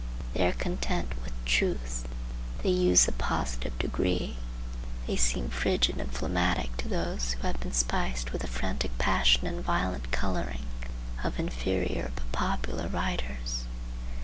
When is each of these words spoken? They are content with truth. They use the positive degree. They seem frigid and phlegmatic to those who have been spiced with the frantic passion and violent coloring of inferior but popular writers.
They 0.33 0.47
are 0.47 0.53
content 0.53 1.11
with 1.23 1.31
truth. 1.45 2.07
They 2.63 2.71
use 2.71 3.05
the 3.05 3.11
positive 3.11 3.77
degree. 3.77 4.37
They 5.05 5.15
seem 5.15 5.49
frigid 5.49 5.97
and 5.99 6.11
phlegmatic 6.11 6.75
to 6.77 6.87
those 6.87 7.33
who 7.33 7.41
have 7.45 7.59
been 7.59 7.71
spiced 7.71 8.31
with 8.33 8.41
the 8.41 8.47
frantic 8.47 8.97
passion 8.97 9.45
and 9.45 9.63
violent 9.63 10.11
coloring 10.11 10.65
of 11.23 11.37
inferior 11.39 12.11
but 12.15 12.31
popular 12.31 12.87
writers. 12.87 13.65